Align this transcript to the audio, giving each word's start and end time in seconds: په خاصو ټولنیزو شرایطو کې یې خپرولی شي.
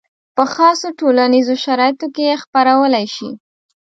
په 0.35 0.43
خاصو 0.53 0.87
ټولنیزو 0.99 1.55
شرایطو 1.63 2.07
کې 2.15 2.23
یې 2.29 2.35
خپرولی 2.43 3.05
شي. 3.15 3.29